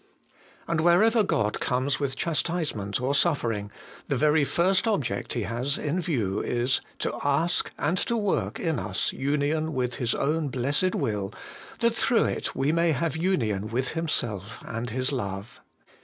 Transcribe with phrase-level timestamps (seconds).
[0.67, 3.69] And wherever God comes with chastisement or suffering,
[4.07, 8.79] the very first object He has in view is, to ask and to work in
[8.79, 11.31] us union with His own blessed will,
[11.81, 13.73] that through it we may have union 256 HOLY IN CHRIST.
[13.75, 15.61] with Himself and His love.